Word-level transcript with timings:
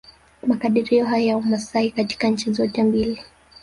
Makadirio 0.47 1.05
hayo 1.05 1.25
ya 1.27 1.35
Wamasai 1.35 1.91
katika 1.91 2.27
nchi 2.27 2.53
zote 2.53 2.83
mbili 2.83 3.21